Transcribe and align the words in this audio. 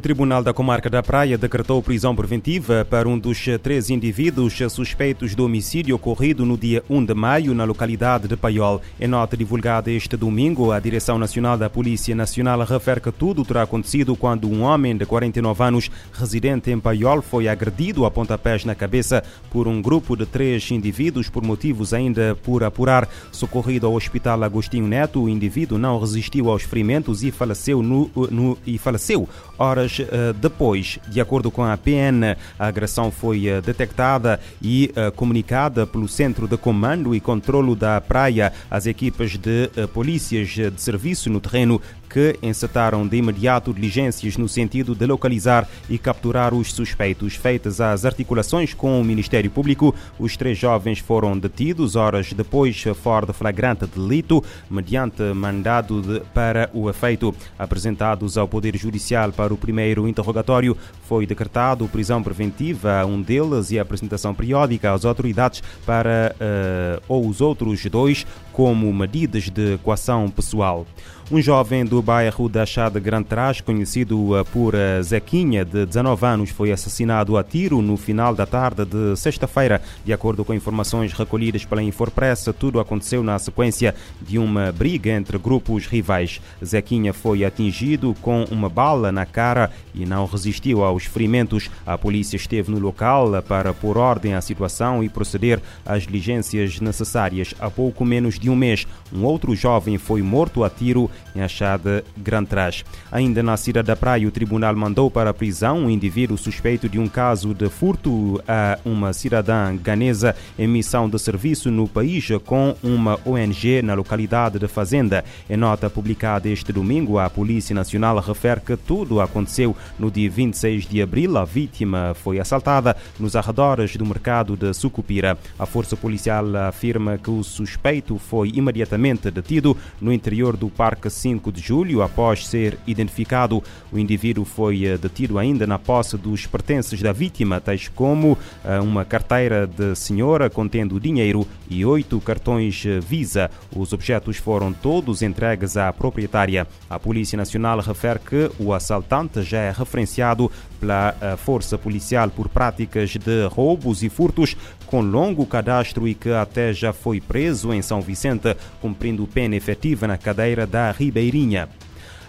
O 0.00 0.08
Tribunal 0.10 0.42
da 0.42 0.54
Comarca 0.54 0.88
da 0.88 1.02
Praia 1.02 1.36
decretou 1.36 1.82
prisão 1.82 2.16
preventiva 2.16 2.86
para 2.88 3.06
um 3.06 3.18
dos 3.18 3.44
três 3.62 3.90
indivíduos 3.90 4.56
suspeitos 4.70 5.34
do 5.34 5.44
homicídio 5.44 5.94
ocorrido 5.94 6.46
no 6.46 6.56
dia 6.56 6.82
1 6.88 7.04
de 7.04 7.12
maio 7.12 7.52
na 7.52 7.64
localidade 7.64 8.26
de 8.26 8.34
Paiol. 8.34 8.80
Em 8.98 9.06
nota 9.06 9.36
divulgada 9.36 9.90
este 9.90 10.16
domingo, 10.16 10.72
a 10.72 10.80
Direção 10.80 11.18
Nacional 11.18 11.58
da 11.58 11.68
Polícia 11.68 12.14
Nacional 12.14 12.60
refere 12.60 12.98
que 12.98 13.12
tudo 13.12 13.44
terá 13.44 13.60
acontecido 13.60 14.16
quando 14.16 14.48
um 14.48 14.62
homem 14.62 14.96
de 14.96 15.04
49 15.04 15.62
anos, 15.64 15.90
residente 16.14 16.70
em 16.70 16.80
Paiol, 16.80 17.20
foi 17.20 17.46
agredido 17.46 18.06
a 18.06 18.10
pontapés 18.10 18.64
na 18.64 18.74
cabeça 18.74 19.22
por 19.50 19.68
um 19.68 19.82
grupo 19.82 20.16
de 20.16 20.24
três 20.24 20.70
indivíduos 20.70 21.28
por 21.28 21.42
motivos 21.42 21.92
ainda 21.92 22.34
por 22.42 22.64
apurar. 22.64 23.06
Socorrido 23.30 23.86
ao 23.86 23.92
Hospital 23.92 24.42
Agostinho 24.44 24.88
Neto, 24.88 25.24
o 25.24 25.28
indivíduo 25.28 25.76
não 25.76 26.00
resistiu 26.00 26.48
aos 26.48 26.62
ferimentos 26.62 27.22
e 27.22 27.30
faleceu 27.30 27.82
no, 27.82 28.10
no 28.30 28.56
e 28.66 28.78
faleceu 28.78 29.28
horas 29.58 29.89
uh, 29.98 30.32
depois. 30.34 30.98
De 31.08 31.20
acordo 31.20 31.50
com 31.50 31.64
a 31.64 31.76
PN, 31.76 32.36
a 32.58 32.66
agressão 32.66 33.10
foi 33.10 33.50
uh, 33.50 33.60
detectada 33.60 34.40
e 34.62 34.92
uh, 34.96 35.12
comunicada 35.12 35.86
pelo 35.86 36.08
Centro 36.08 36.46
de 36.46 36.56
Comando 36.56 37.14
e 37.14 37.20
Controlo 37.20 37.74
da 37.74 38.00
Praia 38.00 38.52
às 38.70 38.86
equipas 38.86 39.36
de 39.36 39.68
polícias 39.92 40.48
de 40.48 40.80
serviço 40.80 41.28
no 41.30 41.40
terreno 41.40 41.80
que 42.10 42.36
encetaram 42.42 43.06
de 43.06 43.16
imediato 43.16 43.72
diligências 43.72 44.36
no 44.36 44.48
sentido 44.48 44.94
de 44.96 45.06
localizar 45.06 45.66
e 45.88 45.96
capturar 45.96 46.52
os 46.52 46.72
suspeitos. 46.72 47.36
Feitas 47.36 47.80
as 47.80 48.04
articulações 48.04 48.74
com 48.74 49.00
o 49.00 49.04
Ministério 49.04 49.50
Público, 49.50 49.94
os 50.18 50.36
três 50.36 50.58
jovens 50.58 50.98
foram 50.98 51.38
detidos 51.38 51.94
horas 51.94 52.32
depois 52.32 52.82
fora 53.00 53.26
de 53.26 53.32
flagrante 53.32 53.86
delito, 53.86 54.42
mediante 54.68 55.22
mandado 55.34 56.02
de, 56.02 56.20
para 56.34 56.68
o 56.74 56.90
efeito. 56.90 57.34
Apresentados 57.58 58.36
ao 58.36 58.48
Poder 58.48 58.76
Judicial 58.76 59.30
para 59.32 59.54
o 59.54 59.56
primeiro 59.56 59.79
interrogatório, 60.08 60.76
foi 61.04 61.26
decretado 61.26 61.88
prisão 61.88 62.22
preventiva 62.22 63.00
a 63.00 63.06
um 63.06 63.20
deles 63.20 63.70
e 63.70 63.78
apresentação 63.78 64.34
periódica 64.34 64.92
às 64.92 65.04
autoridades 65.04 65.62
para 65.84 66.34
uh, 66.36 67.02
ou 67.08 67.26
os 67.26 67.40
outros 67.40 67.84
dois 67.86 68.26
como 68.52 68.92
medidas 68.92 69.48
de 69.48 69.78
coação 69.78 70.28
pessoal. 70.28 70.86
Um 71.32 71.40
jovem 71.40 71.84
do 71.84 72.02
bairro 72.02 72.48
da 72.48 72.66
Chá 72.66 72.88
de 72.88 72.98
Grande 72.98 73.28
Trás, 73.28 73.60
conhecido 73.60 74.36
eh, 74.36 74.42
por 74.42 74.74
eh, 74.74 75.00
Zequinha, 75.00 75.64
de 75.64 75.86
19 75.86 76.26
anos, 76.26 76.50
foi 76.50 76.72
assassinado 76.72 77.36
a 77.36 77.44
tiro 77.44 77.80
no 77.80 77.96
final 77.96 78.34
da 78.34 78.44
tarde 78.44 78.84
de 78.84 79.16
sexta-feira. 79.16 79.80
De 80.04 80.12
acordo 80.12 80.44
com 80.44 80.52
informações 80.52 81.12
recolhidas 81.12 81.64
pela 81.64 81.84
Infopress, 81.84 82.52
tudo 82.58 82.80
aconteceu 82.80 83.22
na 83.22 83.38
sequência 83.38 83.94
de 84.20 84.40
uma 84.40 84.72
briga 84.72 85.12
entre 85.12 85.38
grupos 85.38 85.86
rivais. 85.86 86.40
Zequinha 86.64 87.12
foi 87.12 87.44
atingido 87.44 88.12
com 88.20 88.42
uma 88.50 88.68
bala 88.68 89.12
na 89.12 89.24
cara 89.24 89.70
e 89.94 90.04
não 90.04 90.26
resistiu 90.26 90.82
aos 90.82 91.04
ferimentos. 91.04 91.70
A 91.86 91.96
polícia 91.96 92.34
esteve 92.34 92.72
no 92.72 92.80
local 92.80 93.40
para 93.46 93.72
pôr 93.72 93.96
ordem 93.96 94.34
à 94.34 94.40
situação 94.40 95.00
e 95.04 95.08
proceder 95.08 95.60
às 95.86 96.02
diligências 96.02 96.80
necessárias. 96.80 97.54
Há 97.60 97.70
pouco 97.70 98.04
menos 98.04 98.36
de 98.36 98.50
um 98.50 98.56
mês, 98.56 98.84
um 99.12 99.22
outro 99.22 99.54
jovem 99.54 99.96
foi 99.96 100.22
morto 100.22 100.64
a 100.64 100.68
tiro 100.68 101.08
em 101.34 101.40
Achada 101.42 102.04
Gran 102.16 102.44
Trás. 102.44 102.84
Ainda 103.10 103.42
na 103.42 103.56
Cidade 103.56 103.86
da 103.86 103.96
Praia, 103.96 104.26
o 104.26 104.30
tribunal 104.30 104.74
mandou 104.74 105.10
para 105.10 105.30
a 105.30 105.34
prisão 105.34 105.78
um 105.78 105.90
indivíduo 105.90 106.36
suspeito 106.36 106.88
de 106.88 106.98
um 106.98 107.08
caso 107.08 107.54
de 107.54 107.68
furto 107.68 108.42
a 108.46 108.78
uma 108.84 109.12
cidadã 109.12 109.76
ganesa 109.76 110.34
em 110.58 110.66
missão 110.66 111.08
de 111.08 111.18
serviço 111.18 111.70
no 111.70 111.88
país 111.88 112.28
com 112.44 112.76
uma 112.82 113.18
ONG 113.24 113.82
na 113.82 113.94
localidade 113.94 114.58
de 114.58 114.68
Fazenda. 114.68 115.24
Em 115.48 115.56
nota 115.56 115.90
publicada 115.90 116.48
este 116.48 116.72
domingo, 116.72 117.18
a 117.18 117.28
Polícia 117.28 117.74
Nacional 117.74 118.18
refere 118.18 118.60
que 118.60 118.76
tudo 118.76 119.20
aconteceu 119.20 119.76
no 119.98 120.10
dia 120.10 120.30
26 120.30 120.86
de 120.86 121.02
abril. 121.02 121.36
A 121.36 121.44
vítima 121.44 122.14
foi 122.14 122.38
assaltada 122.38 122.96
nos 123.18 123.36
arredores 123.36 123.96
do 123.96 124.06
mercado 124.06 124.56
de 124.56 124.72
Sucupira. 124.72 125.36
A 125.58 125.66
força 125.66 125.96
policial 125.96 126.44
afirma 126.56 127.18
que 127.18 127.30
o 127.30 127.42
suspeito 127.42 128.18
foi 128.18 128.52
imediatamente 128.54 129.30
detido 129.30 129.76
no 130.00 130.12
interior 130.12 130.56
do 130.56 130.68
Parque 130.68 131.09
5 131.10 131.52
de 131.52 131.60
julho, 131.60 132.02
após 132.02 132.46
ser 132.46 132.78
identificado. 132.86 133.62
O 133.92 133.98
indivíduo 133.98 134.44
foi 134.44 134.84
eh, 134.84 134.96
detido 134.96 135.38
ainda 135.38 135.66
na 135.66 135.78
posse 135.78 136.16
dos 136.16 136.46
pertences 136.46 137.02
da 137.02 137.12
vítima, 137.12 137.60
tais 137.60 137.88
como 137.88 138.38
eh, 138.64 138.80
uma 138.80 139.04
carteira 139.04 139.66
de 139.66 139.94
senhora 139.94 140.48
contendo 140.48 141.00
dinheiro 141.00 141.46
e 141.68 141.84
oito 141.84 142.20
cartões 142.20 142.84
eh, 142.86 143.00
Visa. 143.00 143.50
Os 143.74 143.92
objetos 143.92 144.36
foram 144.36 144.72
todos 144.72 145.22
entregues 145.22 145.76
à 145.76 145.92
proprietária. 145.92 146.66
A 146.88 146.98
Polícia 146.98 147.36
Nacional 147.36 147.80
refere 147.80 148.20
que 148.20 148.50
o 148.58 148.72
assaltante 148.72 149.42
já 149.42 149.58
é 149.58 149.72
referenciado 149.72 150.50
pela 150.78 151.14
Força 151.36 151.76
Policial 151.76 152.30
por 152.30 152.48
práticas 152.48 153.10
de 153.10 153.46
roubos 153.48 154.02
e 154.02 154.08
furtos 154.08 154.56
com 154.90 155.00
longo 155.00 155.46
cadastro 155.46 156.08
e 156.08 156.14
que 156.14 156.30
até 156.30 156.72
já 156.72 156.92
foi 156.92 157.20
preso 157.20 157.72
em 157.72 157.80
São 157.80 158.00
Vicente, 158.00 158.56
cumprindo 158.80 159.26
pena 159.26 159.54
efetiva 159.54 160.08
na 160.08 160.18
cadeira 160.18 160.66
da 160.66 160.89
Ribeirinha. 160.92 161.68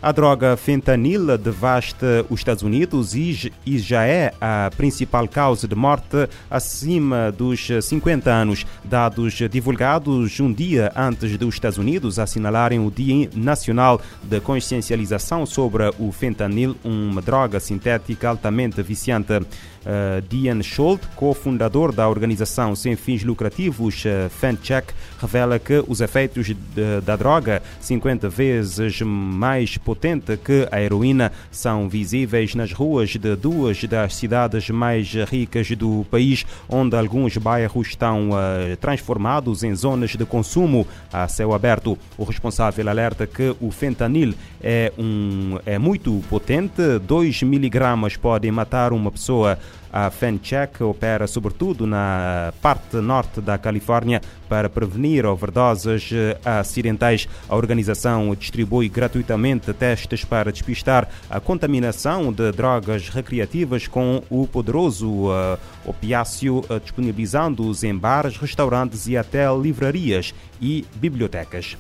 A 0.04 0.12
droga 0.12 0.58
fentanil 0.58 1.38
devasta 1.38 2.26
os 2.28 2.40
Estados 2.40 2.64
Unidos 2.64 3.14
e 3.14 3.78
já 3.78 4.04
é 4.04 4.34
a 4.42 4.72
principal 4.76 5.28
causa 5.28 5.68
de 5.68 5.76
morte 5.76 6.28
acima 6.50 7.32
dos 7.32 7.68
50 7.84 8.32
anos. 8.32 8.66
Dados 8.84 9.34
divulgados 9.52 10.40
um 10.40 10.52
dia 10.52 10.92
antes 10.96 11.38
dos 11.38 11.54
Estados 11.54 11.78
Unidos 11.78 12.18
assinalarem 12.18 12.80
o 12.80 12.90
Dia 12.90 13.30
Nacional 13.36 14.02
de 14.24 14.40
Consciencialização 14.40 15.46
sobre 15.46 15.84
o 16.00 16.12
fentanil, 16.12 16.76
uma 16.84 17.22
droga 17.22 17.60
sintética 17.60 18.28
altamente 18.28 18.82
viciante. 18.82 19.34
Uh, 19.82 20.22
Dian 20.30 20.62
Scholt, 20.62 21.02
cofundador 21.16 21.92
da 21.92 22.08
organização 22.08 22.76
sem 22.76 22.96
fins 22.96 23.24
lucrativos 23.24 24.06
uh, 24.06 24.30
FanCheck, 24.30 24.94
revela 25.20 25.58
que 25.58 25.84
os 25.88 26.02
efeitos 26.02 26.46
de, 26.46 27.02
da 27.04 27.16
droga, 27.16 27.64
50 27.80 28.30
vezes 28.30 29.02
mais 29.02 29.78
potente 29.92 30.38
que 30.38 30.70
a 30.72 30.82
heroína, 30.82 31.34
são 31.52 31.90
visíveis 31.90 32.56
nas 32.56 32.72
ruas 32.72 33.10
de 33.10 33.36
duas 33.36 33.84
das 33.84 34.16
cidades 34.16 34.70
mais 34.70 35.14
ricas 35.30 35.70
do 35.72 36.06
país, 36.10 36.46
onde 36.70 36.96
alguns 36.96 37.36
bairros 37.36 37.90
estão 37.90 38.30
uh, 38.30 38.78
transformados 38.80 39.64
em 39.64 39.76
zonas 39.76 40.12
de 40.12 40.24
consumo 40.24 40.88
a 41.12 41.28
céu 41.28 41.54
aberto. 41.54 41.98
O 42.18 42.24
responsável 42.24 42.88
alerta 42.88 43.28
que 43.28 43.54
o 43.60 43.70
fentanil 43.70 44.34
é, 44.64 44.94
um, 44.98 45.60
é 45.66 45.78
muito 45.78 46.24
potente, 46.30 46.98
2 47.06 47.44
miligramas 47.44 48.16
podem 48.16 48.50
matar 48.50 48.94
uma 48.94 49.12
pessoa 49.12 49.60
a 49.92 50.10
FenCheck 50.10 50.82
opera 50.84 51.28
sobretudo 51.28 51.86
na 51.86 52.54
parte 52.62 52.96
norte 52.98 53.42
da 53.42 53.58
Califórnia 53.58 54.22
para 54.48 54.70
prevenir 54.70 55.26
overdoses 55.26 56.10
acidentais. 56.46 57.28
A 57.50 57.56
organização 57.56 58.34
distribui 58.34 58.88
gratuitamente 58.88 59.74
testes 59.82 60.24
para 60.24 60.52
despistar 60.52 61.10
a 61.28 61.40
contaminação 61.40 62.32
de 62.32 62.52
drogas 62.52 63.10
recreativas 63.10 63.88
com 63.88 64.22
o 64.30 64.46
poderoso 64.46 65.10
uh, 65.10 65.58
opiáceo, 65.84 66.60
uh, 66.70 66.80
disponibilizando-os 66.80 67.84
em 67.84 67.98
bares, 67.98 68.38
restaurantes 68.38 69.08
e 69.08 69.18
até 69.18 69.52
livrarias 69.52 70.36
e 70.62 70.86
bibliotecas. 70.98 71.76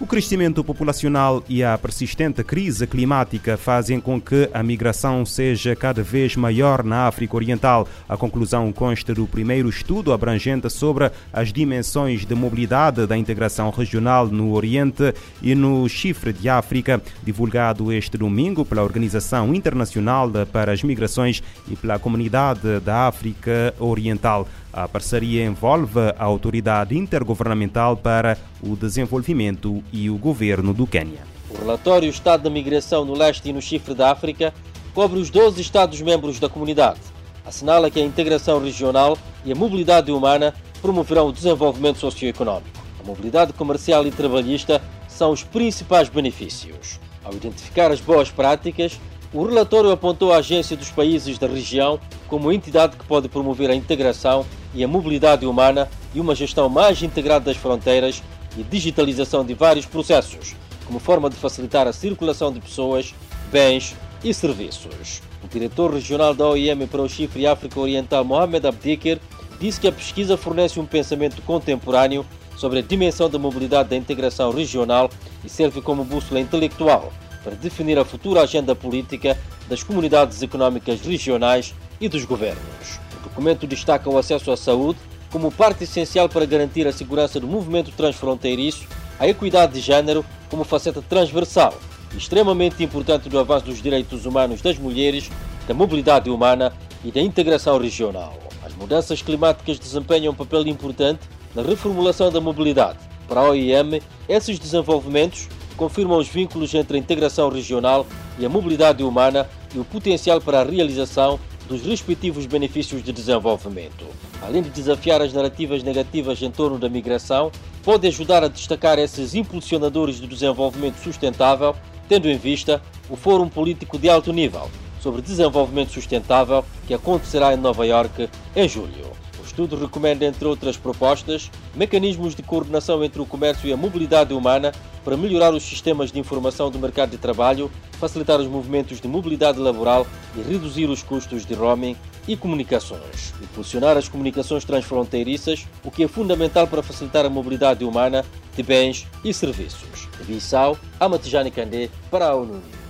O 0.00 0.06
crescimento 0.08 0.64
populacional 0.64 1.44
e 1.48 1.62
a 1.62 1.78
persistente 1.78 2.42
crise 2.42 2.84
climática 2.84 3.56
fazem 3.56 4.00
com 4.00 4.20
que 4.20 4.50
a 4.52 4.60
migração 4.60 5.24
seja 5.24 5.76
cada 5.76 6.02
vez 6.02 6.34
maior 6.34 6.82
na 6.82 7.06
África 7.06 7.36
Oriental. 7.36 7.86
A 8.08 8.16
conclusão 8.16 8.72
consta 8.72 9.14
do 9.14 9.24
primeiro 9.24 9.68
estudo 9.68 10.12
abrangente 10.12 10.68
sobre 10.68 11.12
as 11.32 11.52
dimensões 11.52 12.26
de 12.26 12.34
mobilidade 12.34 13.06
da 13.06 13.16
integração 13.16 13.70
regional 13.70 14.26
no 14.26 14.52
Oriente 14.52 15.14
e 15.40 15.54
no 15.54 15.88
Chifre 15.88 16.32
de 16.32 16.48
África, 16.48 17.00
divulgado 17.22 17.92
este 17.92 18.18
domingo 18.18 18.64
pela 18.64 18.82
Organização 18.82 19.54
Internacional 19.54 20.28
para 20.52 20.72
as 20.72 20.82
Migrações 20.82 21.40
e 21.68 21.76
pela 21.76 22.00
Comunidade 22.00 22.80
da 22.80 23.06
África 23.06 23.72
Oriental. 23.78 24.48
A 24.76 24.88
parceria 24.88 25.44
envolve 25.44 26.00
a 26.18 26.24
Autoridade 26.24 26.98
Intergovernamental 26.98 27.96
para 27.96 28.36
o 28.60 28.74
Desenvolvimento 28.74 29.84
e 29.92 30.10
o 30.10 30.18
Governo 30.18 30.74
do 30.74 30.84
Quênia. 30.84 31.20
O 31.48 31.56
relatório 31.56 32.08
Estado 32.10 32.42
da 32.42 32.50
Migração 32.50 33.04
no 33.04 33.16
Leste 33.16 33.48
e 33.48 33.52
no 33.52 33.62
Chifre 33.62 33.94
da 33.94 34.10
África 34.10 34.52
cobre 34.92 35.20
os 35.20 35.30
12 35.30 35.60
Estados-membros 35.60 36.40
da 36.40 36.48
comunidade. 36.48 36.98
Assinala 37.46 37.88
que 37.88 38.00
a 38.00 38.04
integração 38.04 38.58
regional 38.58 39.16
e 39.44 39.52
a 39.52 39.54
mobilidade 39.54 40.10
humana 40.10 40.52
promoverão 40.82 41.28
o 41.28 41.32
desenvolvimento 41.32 42.00
socioeconómico. 42.00 42.82
A 43.00 43.06
mobilidade 43.06 43.52
comercial 43.52 44.04
e 44.04 44.10
trabalhista 44.10 44.82
são 45.06 45.30
os 45.30 45.44
principais 45.44 46.08
benefícios. 46.08 46.98
Ao 47.22 47.32
identificar 47.32 47.92
as 47.92 48.00
boas 48.00 48.28
práticas, 48.28 48.98
o 49.32 49.44
relatório 49.44 49.92
apontou 49.92 50.32
a 50.32 50.38
Agência 50.38 50.76
dos 50.76 50.90
Países 50.90 51.38
da 51.38 51.46
região 51.46 52.00
como 52.26 52.50
entidade 52.50 52.96
que 52.96 53.04
pode 53.04 53.28
promover 53.28 53.70
a 53.70 53.74
integração 53.76 54.44
e 54.74 54.82
a 54.82 54.88
mobilidade 54.88 55.46
humana 55.46 55.88
e 56.14 56.20
uma 56.20 56.34
gestão 56.34 56.68
mais 56.68 57.02
integrada 57.02 57.46
das 57.46 57.56
fronteiras 57.56 58.22
e 58.56 58.62
digitalização 58.62 59.44
de 59.44 59.54
vários 59.54 59.86
processos, 59.86 60.54
como 60.86 60.98
forma 60.98 61.30
de 61.30 61.36
facilitar 61.36 61.86
a 61.86 61.92
circulação 61.92 62.52
de 62.52 62.60
pessoas, 62.60 63.14
bens, 63.50 63.94
e 64.24 64.32
serviços. 64.32 65.22
O 65.44 65.46
diretor 65.48 65.92
regional 65.92 66.34
da 66.34 66.48
OIM 66.48 66.86
para 66.86 67.02
o 67.02 67.08
Chifre 67.08 67.42
e 67.42 67.46
África 67.46 67.78
Oriental, 67.78 68.24
Mohamed 68.24 68.66
Abdikir, 68.66 69.20
disse 69.60 69.78
que 69.78 69.86
a 69.86 69.92
pesquisa 69.92 70.36
fornece 70.36 70.80
um 70.80 70.86
pensamento 70.86 71.42
contemporâneo 71.42 72.24
sobre 72.56 72.78
a 72.78 72.82
dimensão 72.82 73.28
da 73.28 73.38
mobilidade 73.38 73.90
da 73.90 73.96
integração 73.96 74.50
regional 74.50 75.10
e 75.44 75.48
serve 75.48 75.82
como 75.82 76.04
bússola 76.04 76.40
intelectual 76.40 77.12
para 77.42 77.54
definir 77.54 77.98
a 77.98 78.04
futura 78.04 78.40
agenda 78.40 78.74
política 78.74 79.38
das 79.68 79.82
comunidades 79.82 80.42
económicas 80.42 81.00
regionais 81.02 81.74
e 82.00 82.08
dos 82.08 82.24
governos. 82.24 83.03
Documento 83.34 83.66
destaca 83.66 84.08
o 84.08 84.16
acesso 84.16 84.52
à 84.52 84.56
saúde 84.56 85.00
como 85.28 85.50
parte 85.50 85.82
essencial 85.82 86.28
para 86.28 86.46
garantir 86.46 86.86
a 86.86 86.92
segurança 86.92 87.40
do 87.40 87.48
movimento 87.48 87.90
transfronteiriço, 87.90 88.86
a 89.18 89.26
equidade 89.26 89.72
de 89.72 89.80
género 89.80 90.24
como 90.48 90.62
faceta 90.62 91.02
transversal 91.02 91.74
e 92.12 92.16
extremamente 92.16 92.84
importante 92.84 93.28
do 93.28 93.36
avanço 93.36 93.66
dos 93.66 93.82
direitos 93.82 94.24
humanos 94.24 94.62
das 94.62 94.78
mulheres, 94.78 95.28
da 95.66 95.74
mobilidade 95.74 96.30
humana 96.30 96.72
e 97.04 97.10
da 97.10 97.20
integração 97.20 97.76
regional. 97.76 98.38
As 98.64 98.72
mudanças 98.76 99.20
climáticas 99.20 99.80
desempenham 99.80 100.32
um 100.32 100.36
papel 100.36 100.64
importante 100.68 101.22
na 101.56 101.62
reformulação 101.62 102.30
da 102.30 102.40
mobilidade. 102.40 103.00
Para 103.26 103.40
a 103.40 103.48
OIM, 103.50 104.00
esses 104.28 104.60
desenvolvimentos 104.60 105.48
confirmam 105.76 106.18
os 106.18 106.28
vínculos 106.28 106.72
entre 106.72 106.96
a 106.96 107.00
integração 107.00 107.48
regional 107.48 108.06
e 108.38 108.46
a 108.46 108.48
mobilidade 108.48 109.02
humana 109.02 109.48
e 109.74 109.78
o 109.80 109.84
potencial 109.84 110.40
para 110.40 110.60
a 110.60 110.64
realização 110.64 111.40
dos 111.68 111.82
respectivos 111.82 112.46
benefícios 112.46 113.02
de 113.02 113.12
desenvolvimento. 113.12 114.04
Além 114.42 114.62
de 114.62 114.70
desafiar 114.70 115.22
as 115.22 115.32
narrativas 115.32 115.82
negativas 115.82 116.40
em 116.42 116.50
torno 116.50 116.78
da 116.78 116.88
migração, 116.88 117.50
pode 117.82 118.06
ajudar 118.06 118.44
a 118.44 118.48
destacar 118.48 118.98
esses 118.98 119.34
impulsionadores 119.34 120.20
do 120.20 120.26
desenvolvimento 120.26 120.96
sustentável, 120.96 121.74
tendo 122.08 122.28
em 122.28 122.36
vista 122.36 122.82
o 123.08 123.16
Fórum 123.16 123.48
Político 123.48 123.98
de 123.98 124.08
Alto 124.08 124.32
Nível 124.32 124.70
sobre 125.00 125.20
Desenvolvimento 125.20 125.92
Sustentável 125.92 126.64
que 126.86 126.94
acontecerá 126.94 127.52
em 127.52 127.58
Nova 127.58 127.86
Iorque 127.86 128.28
em 128.56 128.68
julho 128.68 129.12
estudo 129.44 129.76
recomenda, 129.76 130.24
entre 130.24 130.46
outras 130.46 130.76
propostas, 130.76 131.50
mecanismos 131.74 132.34
de 132.34 132.42
coordenação 132.42 133.04
entre 133.04 133.20
o 133.20 133.26
comércio 133.26 133.68
e 133.68 133.72
a 133.72 133.76
mobilidade 133.76 134.32
humana 134.32 134.72
para 135.04 135.16
melhorar 135.16 135.52
os 135.52 135.62
sistemas 135.62 136.10
de 136.10 136.18
informação 136.18 136.70
do 136.70 136.78
mercado 136.78 137.10
de 137.10 137.18
trabalho, 137.18 137.70
facilitar 137.92 138.40
os 138.40 138.46
movimentos 138.46 139.00
de 139.00 139.06
mobilidade 139.06 139.58
laboral 139.58 140.06
e 140.36 140.40
reduzir 140.40 140.86
os 140.86 141.02
custos 141.02 141.44
de 141.44 141.54
roaming 141.54 141.96
e 142.26 142.36
comunicações. 142.36 143.34
Impulsionar 143.42 143.96
as 143.96 144.08
comunicações 144.08 144.64
transfronteiriças, 144.64 145.66
o 145.84 145.90
que 145.90 146.04
é 146.04 146.08
fundamental 146.08 146.66
para 146.66 146.82
facilitar 146.82 147.24
a 147.26 147.30
mobilidade 147.30 147.84
humana 147.84 148.24
de 148.56 148.62
bens 148.62 149.06
e 149.24 149.32
serviços. 149.34 150.08
De 150.18 150.24
Bissau, 150.24 150.78
Amatijani 150.98 151.50
Kandé 151.50 151.90
para 152.10 152.28
a 152.28 152.34
ONU. 152.34 152.83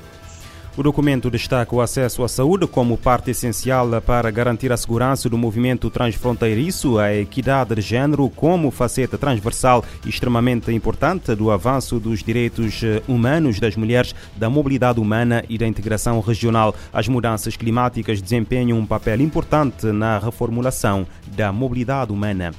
O 0.76 0.82
documento 0.82 1.30
destaca 1.30 1.72
o 1.72 1.80
acesso 1.80 2.24
à 2.24 2.28
saúde 2.28 2.66
como 2.66 2.98
parte 2.98 3.30
essencial 3.30 3.88
para 4.02 4.28
garantir 4.28 4.72
a 4.72 4.76
segurança 4.76 5.28
do 5.28 5.38
movimento 5.38 5.88
transfronteiriço, 5.88 6.98
a 6.98 7.14
equidade 7.14 7.76
de 7.76 7.80
género 7.80 8.28
como 8.28 8.72
faceta 8.72 9.16
transversal 9.16 9.84
extremamente 10.04 10.72
importante 10.72 11.32
do 11.36 11.52
avanço 11.52 12.00
dos 12.00 12.24
direitos 12.24 12.80
humanos 13.06 13.60
das 13.60 13.76
mulheres, 13.76 14.16
da 14.36 14.50
mobilidade 14.50 14.98
humana 14.98 15.44
e 15.48 15.56
da 15.56 15.64
integração 15.64 16.18
regional. 16.18 16.74
As 16.92 17.06
mudanças 17.06 17.56
climáticas 17.56 18.20
desempenham 18.20 18.76
um 18.76 18.84
papel 18.84 19.20
importante 19.20 19.86
na 19.86 20.18
reformulação 20.18 21.06
da 21.36 21.52
mobilidade 21.52 22.10
humana. 22.10 22.52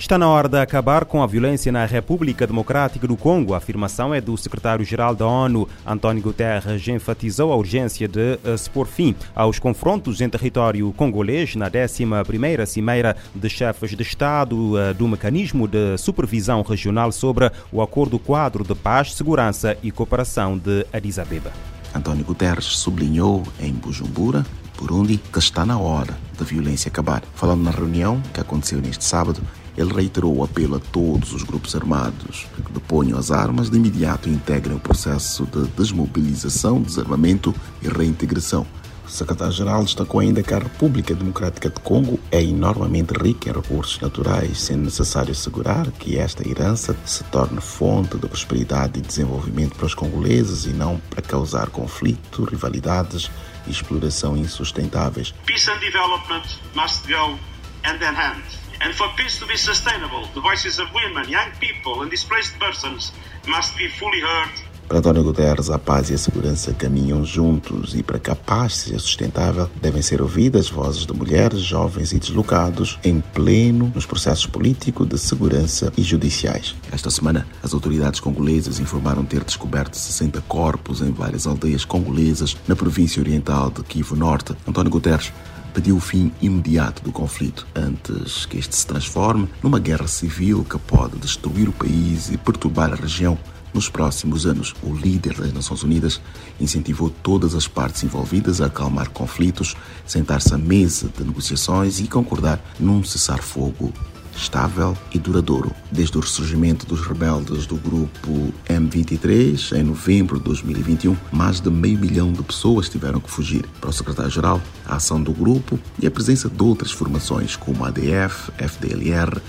Está 0.00 0.16
na 0.16 0.26
hora 0.26 0.48
de 0.48 0.58
acabar 0.58 1.04
com 1.04 1.22
a 1.22 1.26
violência 1.26 1.70
na 1.70 1.84
República 1.84 2.46
Democrática 2.46 3.06
do 3.06 3.18
Congo. 3.18 3.52
A 3.52 3.58
afirmação 3.58 4.14
é 4.14 4.20
do 4.20 4.34
secretário-geral 4.34 5.14
da 5.14 5.26
ONU, 5.26 5.68
António 5.86 6.22
Guterres, 6.22 6.88
enfatizou 6.88 7.52
a 7.52 7.56
urgência 7.56 8.08
de 8.08 8.38
eh, 8.42 8.56
se 8.56 8.70
pôr 8.70 8.86
fim 8.86 9.14
aos 9.36 9.58
confrontos 9.58 10.22
em 10.22 10.28
território 10.28 10.90
congolês 10.94 11.54
na 11.54 11.70
11ª 11.70 12.64
Cimeira 12.64 13.14
de 13.34 13.50
Chefes 13.50 13.90
de 13.90 14.02
Estado 14.02 14.78
eh, 14.78 14.94
do 14.94 15.06
Mecanismo 15.06 15.68
de 15.68 15.98
Supervisão 15.98 16.62
Regional 16.62 17.12
sobre 17.12 17.52
o 17.70 17.82
Acordo 17.82 18.18
Quadro 18.18 18.64
de 18.64 18.74
Paz, 18.74 19.12
Segurança 19.12 19.76
e 19.82 19.90
Cooperação 19.90 20.56
de 20.56 20.86
Addis 20.94 21.18
Abeba. 21.18 21.52
António 21.94 22.24
Guterres 22.24 22.64
sublinhou 22.64 23.42
em 23.60 23.72
Bujumbura 23.74 24.46
Burundi 24.80 25.20
que 25.30 25.38
está 25.38 25.66
na 25.66 25.78
hora 25.78 26.16
da 26.38 26.44
violência 26.44 26.88
acabar. 26.88 27.22
Falando 27.34 27.62
na 27.62 27.70
reunião 27.70 28.20
que 28.32 28.40
aconteceu 28.40 28.80
neste 28.80 29.04
sábado 29.04 29.42
ele 29.76 29.92
reiterou 29.92 30.36
o 30.36 30.44
apelo 30.44 30.76
a 30.76 30.80
todos 30.80 31.32
os 31.32 31.42
grupos 31.42 31.74
armados 31.74 32.46
que 32.64 32.72
deponham 32.72 33.18
as 33.18 33.30
armas 33.30 33.70
de 33.70 33.76
imediato 33.76 34.28
e 34.28 34.32
integrem 34.32 34.76
o 34.76 34.80
processo 34.80 35.46
de 35.46 35.66
desmobilização, 35.68 36.82
desarmamento 36.82 37.54
e 37.82 37.88
reintegração. 37.88 38.66
O 39.10 39.12
secretário-geral 39.12 39.82
destacou 39.82 40.20
ainda 40.20 40.40
que 40.40 40.54
a 40.54 40.60
República 40.60 41.12
Democrática 41.12 41.68
de 41.68 41.80
Congo 41.80 42.20
é 42.30 42.40
enormemente 42.40 43.12
rica 43.12 43.50
em 43.50 43.52
recursos 43.52 43.98
naturais, 44.00 44.60
sendo 44.60 44.84
necessário 44.84 45.32
assegurar 45.32 45.90
que 45.90 46.16
esta 46.16 46.48
herança 46.48 46.96
se 47.04 47.24
torne 47.24 47.60
fonte 47.60 48.16
de 48.16 48.28
prosperidade 48.28 49.00
e 49.00 49.02
desenvolvimento 49.02 49.74
para 49.74 49.86
os 49.86 49.94
congoleses 49.94 50.64
e 50.64 50.68
não 50.68 50.98
para 51.10 51.22
causar 51.22 51.70
conflito, 51.70 52.44
rivalidades 52.44 53.28
e 53.66 53.70
exploração 53.72 54.36
insustentáveis. 54.36 55.34
Peace 55.44 55.68
and 55.68 55.80
development 55.80 56.44
must 56.76 57.04
go 57.08 57.36
hand 57.82 57.96
in 57.96 58.14
hand. 58.14 58.69
And 58.82 58.94
for 58.94 59.08
peace 59.14 59.38
to 59.38 59.46
be 59.46 59.58
sustainable, 59.58 60.26
the 60.32 60.40
voices 60.40 60.78
of 60.80 60.88
women, 60.94 61.28
young 61.28 61.50
people, 61.60 62.02
and 62.02 62.10
displaced 62.10 62.58
persons 62.58 63.12
must 63.46 63.76
be 63.76 63.88
fully 63.88 64.20
heard. 64.20 64.70
Para 64.88 64.98
António 64.98 65.22
Guterres, 65.22 65.70
a 65.70 65.78
paz 65.78 66.10
e 66.10 66.14
a 66.14 66.18
segurança 66.18 66.72
caminham 66.72 67.24
juntos 67.24 67.94
e 67.94 68.02
para 68.02 68.18
que 68.18 68.28
a 68.28 68.34
paz 68.34 68.74
seja 68.74 68.98
sustentável, 68.98 69.70
devem 69.80 70.02
ser 70.02 70.20
ouvidas 70.20 70.68
vozes 70.68 71.06
de 71.06 71.12
mulheres, 71.12 71.60
jovens 71.60 72.12
e 72.12 72.18
deslocados 72.18 72.98
em 73.04 73.20
pleno 73.20 73.92
nos 73.94 74.04
processos 74.04 74.46
políticos, 74.46 75.06
de 75.06 75.16
segurança 75.16 75.92
e 75.96 76.02
judiciais. 76.02 76.74
Esta 76.90 77.08
semana, 77.08 77.46
as 77.62 77.72
autoridades 77.72 78.18
congolesas 78.18 78.80
informaram 78.80 79.24
ter 79.24 79.44
descoberto 79.44 79.94
60 79.94 80.40
corpos 80.48 81.00
em 81.02 81.12
várias 81.12 81.46
aldeias 81.46 81.84
congolesas 81.84 82.56
na 82.66 82.74
província 82.74 83.22
oriental 83.22 83.70
de 83.70 83.84
Kivu 83.84 84.16
Norte. 84.16 84.56
António 84.66 84.90
Guterres 84.90 85.32
pediu 85.70 85.96
o 85.96 86.00
fim 86.00 86.32
imediato 86.40 87.02
do 87.02 87.12
conflito, 87.12 87.66
antes 87.74 88.44
que 88.46 88.58
este 88.58 88.76
se 88.76 88.86
transforme 88.86 89.48
numa 89.62 89.78
guerra 89.78 90.06
civil 90.06 90.64
que 90.64 90.78
pode 90.78 91.16
destruir 91.16 91.68
o 91.68 91.72
país 91.72 92.30
e 92.30 92.36
perturbar 92.36 92.92
a 92.92 92.96
região. 92.96 93.38
Nos 93.72 93.88
próximos 93.88 94.46
anos, 94.46 94.74
o 94.82 94.92
líder 94.92 95.34
das 95.34 95.52
Nações 95.52 95.84
Unidas 95.84 96.20
incentivou 96.60 97.08
todas 97.08 97.54
as 97.54 97.68
partes 97.68 98.02
envolvidas 98.02 98.60
a 98.60 98.66
acalmar 98.66 99.10
conflitos, 99.10 99.76
sentar-se 100.04 100.52
à 100.52 100.58
mesa 100.58 101.08
de 101.16 101.22
negociações 101.22 102.00
e 102.00 102.08
concordar 102.08 102.60
num 102.80 103.04
cessar-fogo 103.04 103.92
estável 104.36 104.96
e 105.12 105.18
duradouro. 105.18 105.72
Desde 105.90 106.16
o 106.16 106.20
ressurgimento 106.20 106.86
dos 106.86 107.06
rebeldes 107.06 107.66
do 107.66 107.76
grupo 107.76 108.52
M23 108.68 109.76
em 109.78 109.82
novembro 109.82 110.38
de 110.38 110.44
2021, 110.44 111.16
mais 111.32 111.60
de 111.60 111.70
meio 111.70 111.98
milhão 111.98 112.32
de 112.32 112.42
pessoas 112.42 112.88
tiveram 112.88 113.20
que 113.20 113.30
fugir. 113.30 113.64
Para 113.80 113.90
o 113.90 113.92
secretário-geral, 113.92 114.60
a 114.86 114.96
ação 114.96 115.22
do 115.22 115.32
grupo 115.32 115.78
e 116.00 116.06
a 116.06 116.10
presença 116.10 116.48
de 116.48 116.62
outras 116.62 116.90
formações 116.90 117.56
como 117.56 117.84
ADF, 117.84 118.50
FDLR, 118.58 119.40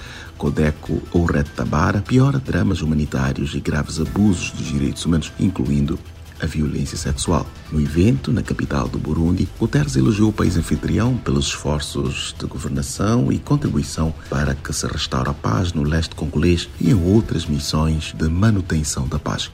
Codeco 0.42 1.00
ou 1.12 1.26
Red 1.26 1.44
Tabara 1.56 2.02
piora 2.02 2.40
dramas 2.40 2.82
humanitários 2.82 3.54
e 3.54 3.60
graves 3.60 4.00
abusos 4.00 4.50
dos 4.50 4.66
direitos 4.66 5.06
humanos, 5.06 5.32
incluindo 5.40 6.00
a 6.42 6.46
violência 6.46 6.98
sexual. 6.98 7.46
No 7.72 7.80
evento, 7.80 8.34
na 8.34 8.42
capital 8.42 8.88
do 8.88 8.98
Burundi, 8.98 9.48
Guterres 9.60 9.96
elogiou 9.96 10.30
o 10.30 10.34
país 10.34 10.58
anfitrião 10.58 11.16
pelos 11.18 11.48
esforços 11.48 12.36
de 12.38 12.46
governação 12.46 13.32
e 13.32 13.40
contribuição 13.40 14.14
para 14.30 14.56
que 14.56 14.74
se 14.74 14.88
restaure 14.88 15.30
a 15.30 15.34
paz 15.34 15.74
no 15.74 15.84
leste 15.84 16.16
congolês 16.16 16.68
e 16.80 16.90
em 16.90 16.94
outras 16.94 17.46
missões 17.46 18.14
de 18.18 18.28
manutenção 18.28 19.08
da 19.08 19.20
paz. 19.20 19.52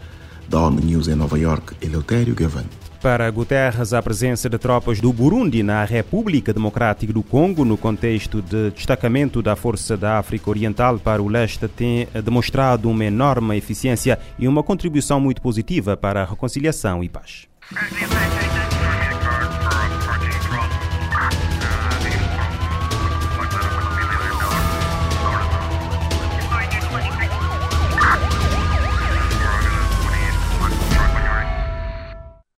Da 0.48 0.62
ONU 0.62 0.82
News 0.82 1.08
em 1.08 1.16
Nova 1.16 1.38
York, 1.38 1.76
Eleutério 1.82 2.34
Gavan. 2.34 2.66
Para 3.02 3.30
Guterres, 3.30 3.94
a 3.94 4.02
presença 4.02 4.50
de 4.50 4.58
tropas 4.58 5.00
do 5.00 5.14
Burundi 5.14 5.62
na 5.62 5.84
República 5.84 6.54
Democrática 6.54 7.14
do 7.14 7.22
Congo, 7.22 7.64
no 7.64 7.78
contexto 7.78 8.42
de 8.42 8.72
destacamento 8.72 9.42
da 9.42 9.56
Força 9.56 9.96
da 9.96 10.18
África 10.18 10.50
Oriental 10.50 10.98
para 10.98 11.22
o 11.22 11.28
leste, 11.28 11.68
tem 11.68 12.08
demonstrado 12.24 12.90
uma 12.90 13.06
enorme 13.06 13.56
eficiência 13.56 14.18
e 14.38 14.48
uma 14.48 14.64
contribuição 14.64 15.20
muito 15.20 15.42
positiva 15.42 15.96
para 15.96 16.24
a 16.24 16.26
reconciliação 16.26 17.04
e 17.04 17.10
paz. 17.10 17.48